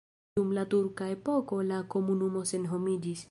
[0.37, 3.19] Dum la turka epoko la komunumo senhomiĝis.